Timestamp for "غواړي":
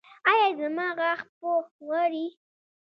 1.85-2.25